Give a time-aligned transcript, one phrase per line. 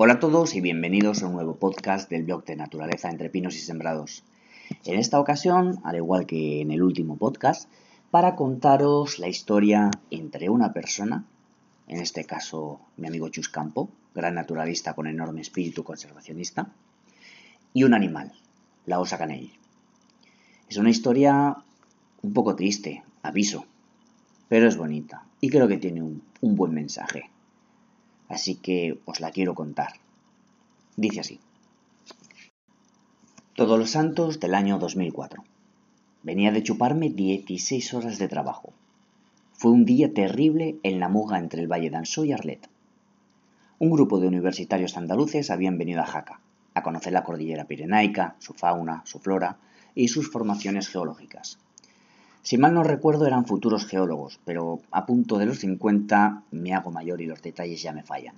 [0.00, 3.56] Hola a todos y bienvenidos a un nuevo podcast del blog de Naturaleza entre Pinos
[3.56, 4.22] y Sembrados.
[4.84, 7.68] En esta ocasión, al igual que en el último podcast,
[8.12, 11.24] para contaros la historia entre una persona,
[11.88, 16.70] en este caso mi amigo Chus Campo, gran naturalista con enorme espíritu conservacionista,
[17.74, 18.32] y un animal,
[18.86, 19.50] la osa caney.
[20.68, 21.56] Es una historia
[22.22, 23.64] un poco triste, aviso,
[24.48, 27.30] pero es bonita y creo que tiene un, un buen mensaje
[28.28, 29.94] así que os la quiero contar.
[30.96, 31.40] Dice así.
[33.54, 35.42] Todos los santos del año 2004.
[36.22, 38.72] Venía de chuparme 16 horas de trabajo.
[39.52, 42.68] Fue un día terrible en la muga entre el Valle d'Ansó y Arlet.
[43.80, 46.40] Un grupo de universitarios andaluces habían venido a Jaca,
[46.74, 49.58] a conocer la cordillera pirenaica, su fauna, su flora
[49.94, 51.58] y sus formaciones geológicas.
[52.48, 56.90] Si mal no recuerdo eran futuros geólogos, pero a punto de los 50 me hago
[56.90, 58.36] mayor y los detalles ya me fallan.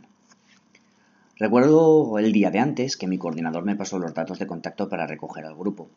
[1.36, 5.06] Recuerdo el día de antes que mi coordinador me pasó los datos de contacto para
[5.06, 5.88] recoger al grupo,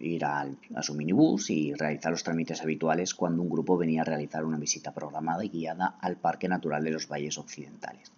[0.00, 0.44] ir a,
[0.80, 4.90] su minibús y realizar los trámites habituales cuando un grupo venía a realizar una visita
[4.90, 8.10] programada y guiada al Parque Natural de los Valles Occidentales.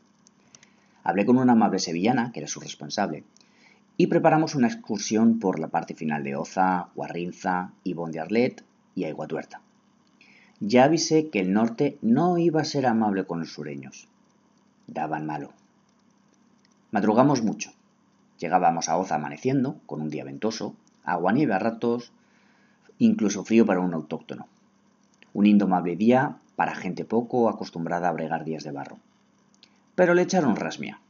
[1.03, 3.25] Hablé con una amable sevillana, que era su responsable,
[3.98, 8.64] y preparamos una excursión por la parte final de Oza, Guarrinza y Bondiarlet
[8.95, 9.61] y a Tuerta.
[10.61, 14.09] Ya avisé que el norte no iba a ser amable con los sureños.
[14.86, 15.51] Daban malo.
[16.91, 17.73] Madrugamos mucho.
[18.39, 22.12] Llegábamos a Oza amaneciendo, con un día ventoso, agua nieve a ratos,
[22.98, 24.47] incluso frío para un autóctono.
[25.33, 28.98] Un indomable día para gente poco acostumbrada a bregar días de barro.
[29.95, 31.01] Pero le echaron rasmia.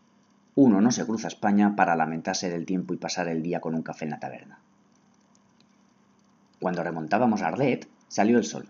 [0.55, 3.83] Uno no se cruza España para lamentarse del tiempo y pasar el día con un
[3.83, 4.59] café en la taberna.
[6.65, 8.67] Cuando remontábamos a Arlet, salió el sol.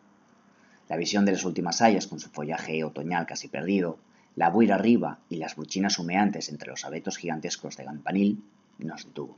[0.88, 4.00] La visión de las últimas hayas con su follaje otoñal casi perdido,
[4.34, 8.42] la buira arriba y las buchinas humeantes entre los abetos gigantescos de Gampanil
[8.78, 9.36] nos detuvo.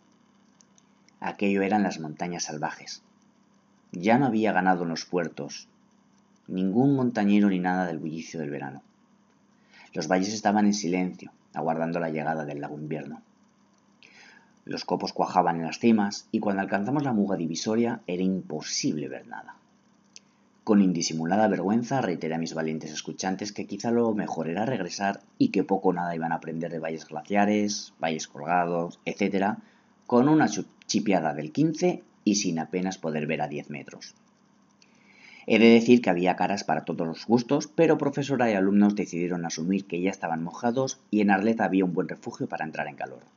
[1.20, 3.02] Aquello eran las montañas salvajes.
[3.92, 5.68] Ya no había ganado en los puertos,
[6.46, 8.80] ningún montañero ni nada del bullicio del verano.
[9.92, 13.20] Los valles estaban en silencio, aguardando la llegada del lago invierno.
[14.66, 19.28] Los copos cuajaban en las cimas y cuando alcanzamos la muga divisoria era imposible ver
[19.28, 19.54] nada.
[20.64, 25.50] Con indisimulada vergüenza reiteré a mis valientes escuchantes que quizá lo mejor era regresar y
[25.50, 29.58] que poco o nada iban a aprender de valles glaciares, valles colgados, etc.,
[30.04, 30.48] con una
[30.86, 34.16] chipiada del 15 y sin apenas poder ver a 10 metros.
[35.46, 39.46] He de decir que había caras para todos los gustos, pero profesora y alumnos decidieron
[39.46, 42.96] asumir que ya estaban mojados y en Arlet había un buen refugio para entrar en
[42.96, 43.35] calor.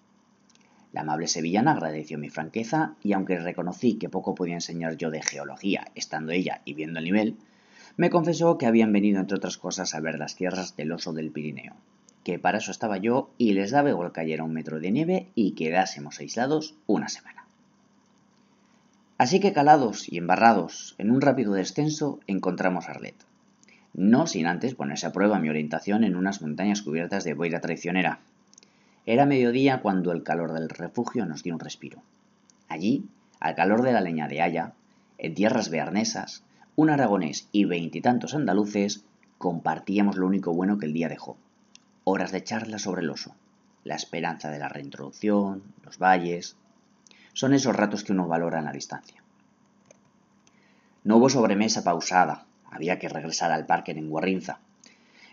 [0.91, 5.21] La amable sevillana agradeció mi franqueza y aunque reconocí que poco podía enseñar yo de
[5.21, 7.37] geología estando ella y viendo el nivel,
[7.95, 11.31] me confesó que habían venido entre otras cosas a ver las tierras del oso del
[11.31, 11.75] Pirineo,
[12.23, 15.51] que para eso estaba yo y les daba igual cayera un metro de nieve y
[15.51, 17.45] quedásemos aislados una semana.
[19.19, 23.15] Así que calados y embarrados en un rápido descenso encontramos Arlet.
[23.93, 28.21] No sin antes ponerse a prueba mi orientación en unas montañas cubiertas de boira traicionera,
[29.11, 32.03] era mediodía cuando el calor del refugio nos dio un respiro.
[32.67, 33.07] Allí,
[33.39, 34.73] al calor de la leña de haya,
[35.17, 36.43] en tierras bearnesas,
[36.75, 39.03] un aragonés y veintitantos andaluces
[39.39, 41.37] compartíamos lo único bueno que el día dejó.
[42.03, 43.33] Horas de charla sobre el oso,
[43.83, 46.55] la esperanza de la reintroducción, los valles.
[47.33, 49.23] Son esos ratos que uno valora en la distancia.
[51.03, 54.59] No hubo sobremesa pausada, había que regresar al parque en Guarrinza.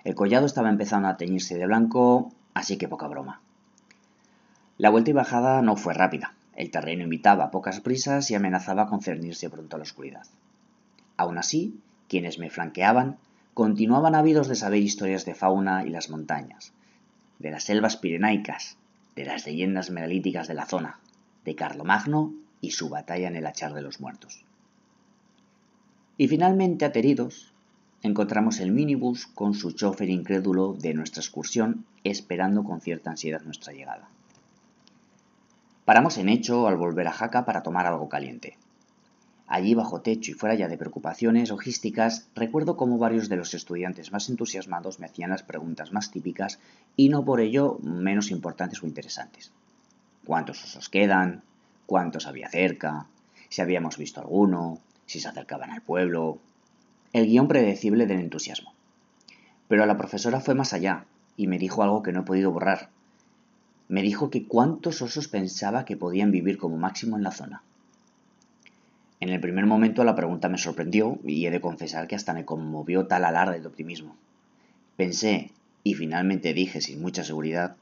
[0.03, 3.43] El collado estaba empezando a teñirse de blanco, así que poca broma.
[4.79, 6.35] La vuelta y bajada no fue rápida.
[6.55, 10.27] El terreno invitaba a pocas prisas y amenazaba con cernirse pronto a la oscuridad.
[11.17, 13.17] Aún así, quienes me flanqueaban
[13.55, 16.75] continuaban ávidos de saber historias de fauna y las montañas,
[17.39, 18.77] de las selvas pirenaicas,
[19.15, 21.01] de las leyendas megalíticas de la zona,
[21.47, 24.45] de Carlomagno y su batalla en el Hachar de los Muertos.
[26.19, 27.55] Y finalmente, ateridos,
[28.03, 33.73] encontramos el minibús con su chofer incrédulo de nuestra excursión, esperando con cierta ansiedad nuestra
[33.73, 34.11] llegada.
[35.87, 38.59] Paramos en Hecho al volver a Jaca para tomar algo caliente.
[39.47, 44.11] Allí bajo techo y fuera ya de preocupaciones logísticas, recuerdo cómo varios de los estudiantes
[44.11, 46.59] más entusiasmados me hacían las preguntas más típicas
[46.97, 49.53] y no por ello menos importantes o interesantes.
[50.25, 51.45] ¿Cuántos osos quedan?
[51.87, 53.07] ¿Cuántos había cerca?
[53.49, 54.81] ¿Si habíamos visto alguno?
[55.07, 56.41] ¿Si se acercaban al pueblo?
[57.13, 58.75] El guion predecible del entusiasmo.
[59.69, 61.05] Pero la profesora fue más allá
[61.37, 62.91] y me dijo algo que no he podido borrar,
[63.89, 67.63] me dijo que cuántos osos pensaba que podían vivir como máximo en la zona.
[69.21, 72.45] En el primer momento la pregunta me sorprendió y he de confesar que hasta me
[72.45, 74.17] conmovió tal alarde de optimismo.
[74.97, 75.53] Pensé,
[75.85, 77.77] y finalmente dije sin mucha seguridad,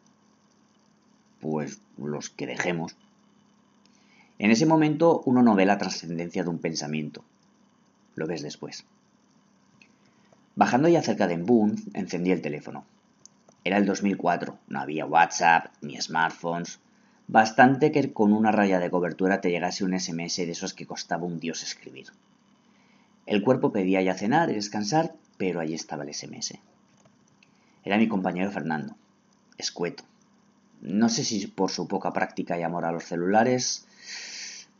[1.40, 2.96] pues los que dejemos.
[4.38, 7.24] En ese momento uno no ve la trascendencia de un pensamiento,
[8.14, 8.84] lo ves después.
[10.56, 12.84] Bajando ya cerca de Boone, encendí el teléfono.
[13.64, 16.80] Era el 2004, no había WhatsApp ni smartphones.
[17.26, 21.24] Bastante que con una raya de cobertura te llegase un SMS de esos que costaba
[21.24, 22.08] un dios escribir.
[23.24, 26.58] El cuerpo pedía ya cenar y descansar, pero allí estaba el SMS.
[27.82, 28.96] Era mi compañero Fernando,
[29.56, 30.04] escueto.
[30.82, 33.86] No sé si por su poca práctica y amor a los celulares,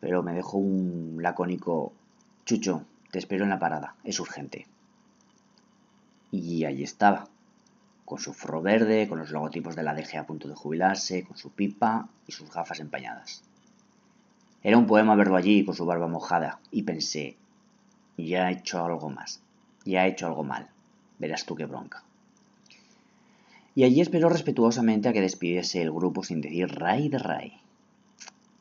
[0.00, 1.94] pero me dejó un lacónico
[2.44, 4.66] Chucho, te espero en la parada, es urgente.
[6.30, 7.28] Y allí estaba,
[8.04, 11.36] con su forro verde, con los logotipos de la DG a punto de jubilarse, con
[11.36, 13.42] su pipa y sus gafas empañadas.
[14.62, 17.36] Era un poema verlo allí con su barba mojada, y pensé,
[18.16, 19.40] ya he hecho algo más,
[19.84, 20.68] ya he hecho algo mal,
[21.18, 22.02] verás tú qué bronca.
[23.74, 27.60] Y allí esperó respetuosamente a que despidiese el grupo sin decir ray de ray.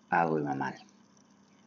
[0.09, 0.75] Algo iba mal.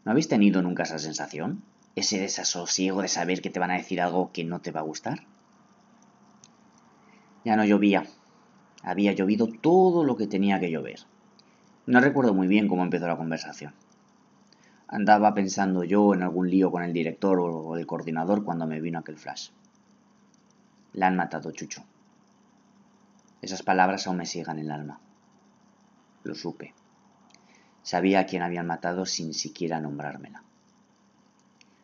[0.05, 1.62] ¿No habéis tenido nunca esa sensación?
[1.96, 4.84] ese desasosiego de saber que te van a decir algo que no te va a
[4.84, 5.25] gustar.
[7.46, 8.02] Ya no llovía.
[8.82, 10.98] Había llovido todo lo que tenía que llover.
[11.87, 13.72] No recuerdo muy bien cómo empezó la conversación.
[14.88, 18.98] Andaba pensando yo en algún lío con el director o el coordinador cuando me vino
[18.98, 19.50] aquel flash.
[20.93, 21.84] La han matado, Chucho.
[23.40, 24.98] Esas palabras aún me en el alma.
[26.25, 26.75] Lo supe.
[27.84, 30.43] Sabía a quién habían matado sin siquiera nombrármela.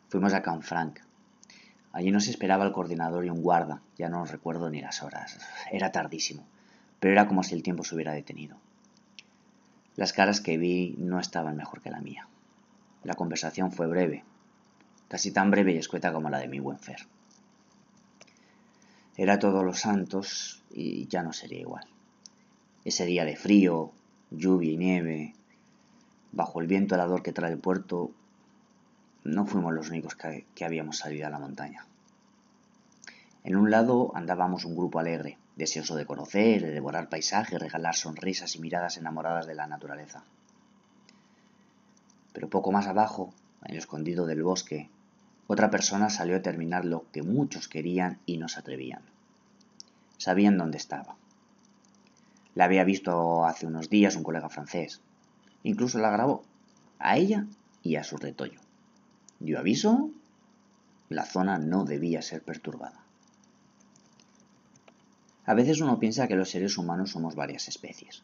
[0.09, 1.02] Fuimos a Canfranc.
[1.93, 5.37] Allí nos esperaba el coordinador y un guarda, ya no recuerdo ni las horas.
[5.71, 6.43] Era tardísimo,
[6.99, 8.57] pero era como si el tiempo se hubiera detenido.
[9.95, 12.27] Las caras que vi no estaban mejor que la mía.
[13.03, 14.23] La conversación fue breve,
[15.07, 17.05] casi tan breve y escueta como la de mi buen Fer.
[19.15, 21.85] Era todos los santos y ya no sería igual.
[22.83, 23.91] Ese día de frío,
[24.31, 25.33] lluvia y nieve,
[26.31, 28.09] bajo el viento helador que trae el puerto,
[29.23, 31.85] no fuimos los únicos que, habíamos salido a la montaña.
[33.43, 38.55] En un lado andábamos un grupo alegre, deseoso de conocer, de devorar paisajes, regalar sonrisas
[38.55, 40.23] y miradas enamoradas de la naturaleza.
[42.33, 43.33] Pero poco más abajo,
[43.63, 44.89] en el escondido del bosque,
[45.47, 49.03] otra persona salió a terminar lo que muchos querían y no se atrevían.
[50.17, 51.15] Sabían dónde estaba.
[52.55, 55.01] La había visto hace unos días un colega francés.
[55.63, 56.43] Incluso la grabó,
[56.99, 57.45] a ella
[57.81, 58.62] y a su retoño
[59.39, 60.09] dio aviso,
[61.09, 63.03] la zona no debía ser perturbada.
[65.45, 68.23] A veces uno piensa que los seres humanos somos varias especies.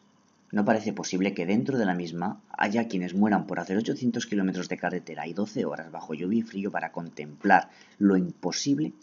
[0.51, 4.67] No parece posible que dentro de la misma haya quienes mueran por hacer 800 kilómetros
[4.67, 7.69] de carretera y 12 horas bajo lluvia y frío para contemplar
[7.99, 8.93] lo imposible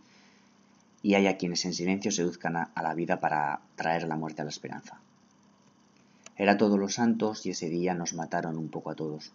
[1.02, 4.50] y haya quienes en silencio seduzcan a, la vida para traer la muerte a la
[4.50, 4.99] esperanza.
[6.37, 9.33] Era todos los santos y ese día nos mataron un poco a todos.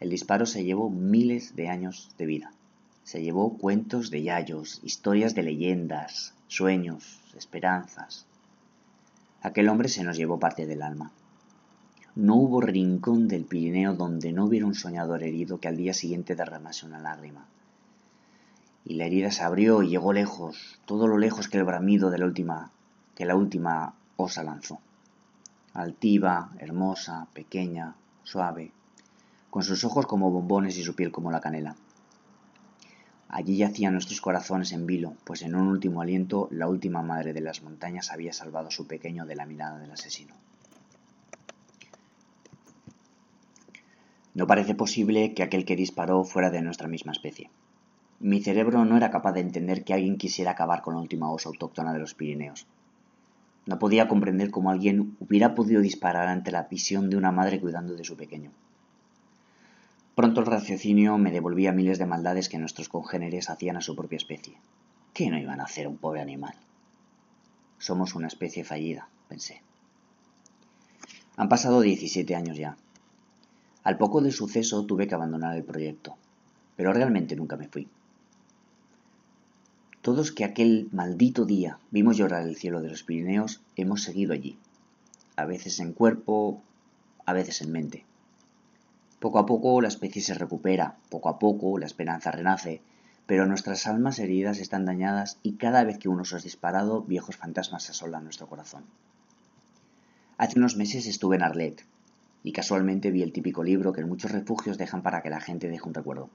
[0.00, 2.52] El disparo se llevó miles de años de vida.
[3.04, 8.26] Se llevó cuentos de yayos, historias de leyendas, sueños, esperanzas.
[9.42, 11.12] Aquel hombre se nos llevó parte del alma.
[12.16, 16.34] No hubo rincón del Pirineo donde no hubiera un soñador herido que al día siguiente
[16.34, 17.46] derramase una lágrima.
[18.84, 22.18] Y la herida se abrió y llegó lejos, todo lo lejos que el bramido de
[22.18, 22.70] la última,
[23.14, 24.80] que la última osa lanzó.
[25.72, 28.72] Altiva, hermosa, pequeña, suave,
[29.54, 31.76] con sus ojos como bombones y su piel como la canela.
[33.28, 37.40] Allí yacían nuestros corazones en vilo, pues en un último aliento la última madre de
[37.40, 40.34] las montañas había salvado a su pequeño de la mirada del asesino.
[44.34, 47.48] No parece posible que aquel que disparó fuera de nuestra misma especie.
[48.18, 51.48] Mi cerebro no era capaz de entender que alguien quisiera acabar con la última osa
[51.48, 52.66] autóctona de los Pirineos.
[53.66, 57.94] No podía comprender cómo alguien hubiera podido disparar ante la visión de una madre cuidando
[57.94, 58.50] de su pequeño.
[60.14, 64.16] Pronto el raciocinio me devolvía miles de maldades que nuestros congéneres hacían a su propia
[64.16, 64.54] especie.
[65.12, 66.54] ¿Qué no iban a hacer un pobre animal?
[67.78, 69.60] Somos una especie fallida, pensé.
[71.36, 72.76] Han pasado 17 años ya.
[73.82, 76.16] Al poco del suceso tuve que abandonar el proyecto,
[76.76, 77.88] pero realmente nunca me fui.
[80.00, 84.58] Todos que aquel maldito día vimos llorar el cielo de los Pirineos hemos seguido allí,
[85.34, 86.62] a veces en cuerpo,
[87.26, 88.04] a veces en mente.
[89.24, 92.82] Poco a poco la especie se recupera, poco a poco la esperanza renace,
[93.24, 97.38] pero nuestras almas heridas están dañadas y cada vez que uno se ha disparado, viejos
[97.38, 98.84] fantasmas asolan nuestro corazón.
[100.36, 101.86] Hace unos meses estuve en Arlet
[102.42, 105.70] y casualmente vi el típico libro que en muchos refugios dejan para que la gente
[105.70, 106.28] deje un recuerdo.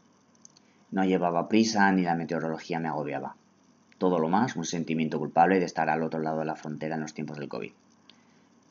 [0.89, 3.35] No llevaba prisa ni la meteorología me agobiaba.
[3.99, 7.01] Todo lo más, un sentimiento culpable de estar al otro lado de la frontera en
[7.01, 7.71] los tiempos del COVID.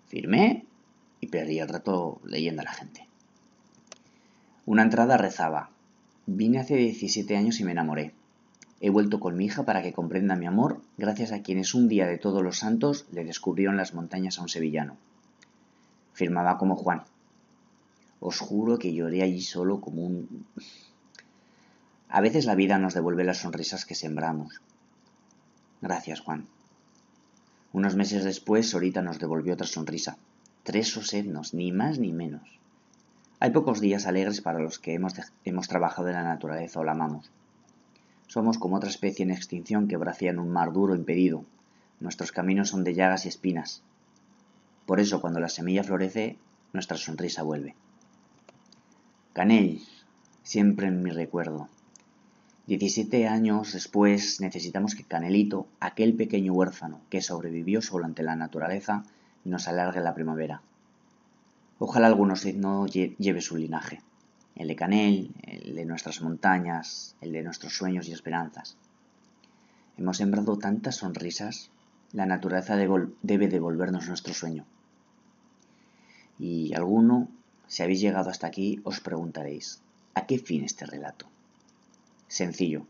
[0.09, 0.67] Firmé
[1.21, 3.08] y perdí el rato leyendo a la gente.
[4.69, 5.71] Una entrada rezaba,
[6.27, 8.13] vine hace 17 años y me enamoré.
[8.83, 12.07] He vuelto con mi hija para que comprenda mi amor, gracias a quienes un día
[12.07, 14.99] de todos los santos le descubrieron las montañas a un sevillano.
[16.13, 17.05] Firmaba como Juan.
[18.21, 20.45] Os juro que lloré allí solo como un...
[22.11, 24.61] A veces la vida nos devuelve las sonrisas que sembramos.
[25.81, 26.47] Gracias, Juan.
[27.73, 30.19] Unos meses después, Sorita nos devolvió otra sonrisa.
[30.63, 32.58] Tres osednos, ni más ni menos.
[33.41, 35.15] Hay pocos días alegres para los que hemos,
[35.45, 37.31] hemos trabajado en la naturaleza o la amamos.
[38.27, 41.45] Somos como otra especie en extinción que bracía en un mar duro impedido.
[42.01, 43.83] Nuestros caminos son de llagas y espinas.
[44.87, 46.37] Por eso, cuando la semilla florece,
[46.73, 47.77] nuestra sonrisa vuelve.
[49.35, 49.83] Canel,
[50.43, 51.69] siempre en mi recuerdo.
[52.67, 59.05] Diecisiete años después necesitamos que Canelito, aquel pequeño huérfano que sobrevivió solo ante la naturaleza,
[59.45, 60.61] nos alargue la primavera.
[61.79, 64.01] Ojalá alguno no lleve su linaje
[64.59, 68.77] el de Canel, el de nuestras montañas, el de nuestros sueños y esperanzas.
[69.97, 71.71] Hemos sembrado tantas sonrisas,
[72.13, 74.65] la naturaleza debe devolvernos nuestro sueño.
[76.41, 77.29] Y alguno,
[77.69, 79.81] si habéis llegado hasta aquí, os preguntaréis,
[80.15, 81.27] ¿a qué fin este relato?
[82.27, 82.85] Sencillo,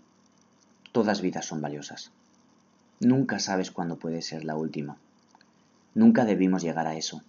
[0.93, 2.13] todas vidas son valiosas.
[3.01, 4.97] Nunca sabes cuándo puede ser la última.
[5.95, 7.23] Nunca debimos llegar a eso.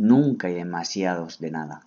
[0.00, 1.82] Nunca hay demasiados de nada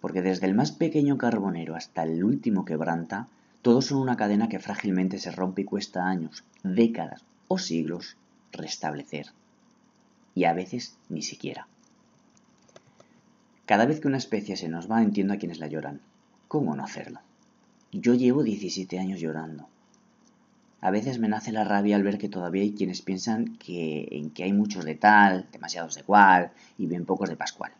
[0.00, 3.28] porque desde el más pequeño carbonero hasta el último quebranta,
[3.62, 8.16] todos son una cadena que frágilmente se rompe y cuesta años, décadas o siglos
[8.52, 9.26] restablecer.
[10.34, 11.66] Y a veces ni siquiera.
[13.66, 16.00] Cada vez que una especie se nos va, entiendo a quienes la lloran.
[16.48, 17.20] ¿Cómo no hacerlo?
[17.92, 19.68] Yo llevo 17 años llorando.
[20.82, 24.30] A veces me nace la rabia al ver que todavía hay quienes piensan que, en
[24.30, 27.72] que hay muchos de tal, demasiados de cual y bien pocos de pascual.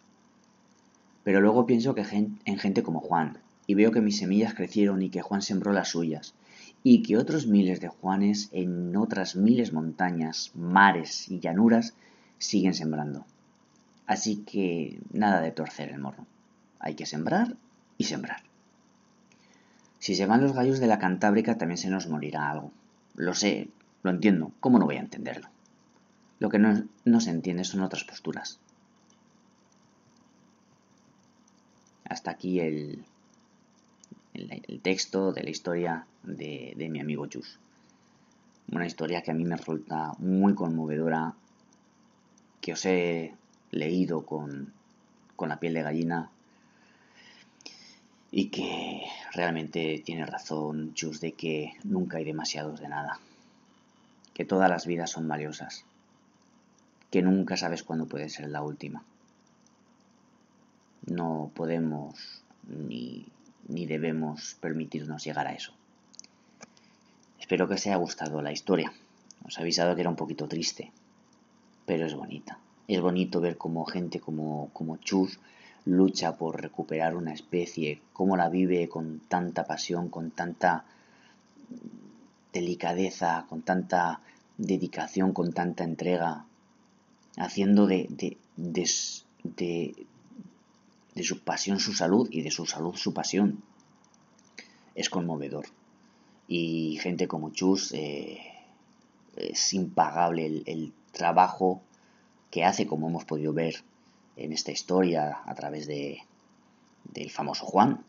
[1.25, 2.04] Pero luego pienso que
[2.45, 5.88] en gente como Juan, y veo que mis semillas crecieron y que Juan sembró las
[5.88, 6.35] suyas,
[6.83, 11.95] y que otros miles de Juanes en otras miles montañas, mares y llanuras
[12.38, 13.25] siguen sembrando.
[14.07, 16.26] Así que nada de torcer el morro.
[16.80, 17.57] Hay que sembrar
[17.97, 18.42] y sembrar.
[19.99, 22.73] Si se van los gallos de la Cantábrica también se nos morirá algo.
[23.14, 23.69] Lo sé,
[24.02, 25.49] lo entiendo, ¿cómo no voy a entenderlo?
[26.38, 28.61] Lo que no, no se entiende son otras posturas.
[32.11, 33.05] hasta aquí el,
[34.35, 37.59] el, texto de la historia de, de, mi amigo Chus.
[38.73, 41.35] Una historia que a mí me resulta muy conmovedora,
[42.61, 43.33] que os he
[43.71, 44.73] leído con,
[45.37, 46.31] con la piel de gallina
[48.33, 49.02] y que
[49.33, 53.21] realmente tiene razón Chus de que nunca hay demasiados de nada,
[54.35, 55.85] que todas las vidas son valiosas,
[57.11, 59.03] que nunca sabes cuándo puede ser la última
[61.07, 63.27] no podemos ni,
[63.69, 65.73] debemos permitirnos llegar a eso.
[67.39, 68.93] Espero que os haya gustado la historia.
[69.45, 70.93] Os he avisado que era un poquito triste,
[71.87, 72.59] pero es bonita.
[72.87, 75.39] Es bonito ver cómo gente como, como Chus
[75.85, 80.85] lucha por recuperar una especie, cómo la vive con tanta pasión, con tanta
[82.53, 84.21] delicadeza, con tanta
[84.59, 86.45] dedicación, con tanta entrega,
[87.37, 88.07] haciendo de,
[88.57, 90.07] de,
[91.15, 93.63] de su pasión su salud y de su salud su pasión.
[94.95, 95.67] Es conmovedor.
[96.49, 98.41] Y gente como Chus eh,
[99.37, 101.83] es impagable el, trabajo
[102.53, 103.83] que hace, como hemos podido ver
[104.44, 106.23] en esta historia a través de,
[107.04, 108.04] del famoso Juan.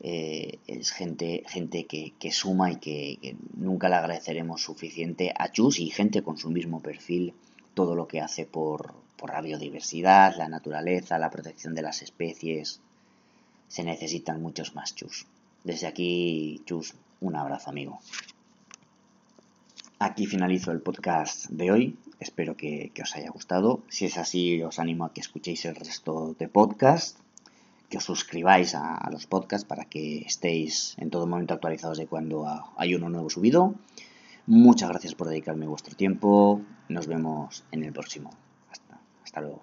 [0.00, 5.78] Eh, es gente, gente que, suma y que, que, nunca le agradeceremos suficiente a Chus
[5.78, 7.34] y gente con su mismo perfil
[7.74, 12.80] todo lo que hace por, por la biodiversidad, la naturaleza, la protección de las especies.
[13.68, 15.26] Se necesitan muchos más chus.
[15.64, 18.00] Desde aquí, chus, un abrazo amigo.
[19.98, 21.96] Aquí finalizo el podcast de hoy.
[22.20, 23.80] Espero que, os haya gustado.
[23.88, 27.18] Si es así, os animo a que escuchéis el resto de podcast,
[27.88, 32.06] que os suscribáis a, a los podcasts para que estéis en todo momento actualizados de
[32.06, 33.74] cuando hay uno nuevo subido.
[34.46, 36.60] Muchas gracias por dedicarme vuestro tiempo.
[36.90, 38.30] Nos vemos en el próximo.
[39.24, 39.62] Hasta luego.